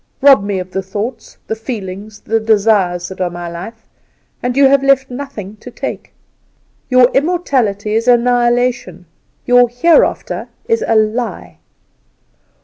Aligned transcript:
Rob 0.19 0.43
me 0.43 0.57
of 0.57 0.71
the 0.71 0.81
thoughts, 0.81 1.37
the 1.45 1.55
feelings, 1.55 2.21
the 2.21 2.39
desires 2.39 3.07
that 3.07 3.21
are 3.21 3.29
my 3.29 3.47
life, 3.47 3.85
and 4.41 4.57
you 4.57 4.65
have 4.67 4.81
left 4.81 5.11
nothing 5.11 5.57
to 5.57 5.69
take. 5.69 6.11
Your 6.89 7.11
immortality 7.13 7.93
is 7.93 8.07
annihilation, 8.07 9.05
your 9.45 9.69
Hereafter 9.69 10.47
is 10.67 10.83
a 10.87 10.95
lie. 10.95 11.59